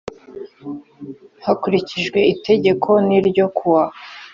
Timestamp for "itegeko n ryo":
2.33-3.45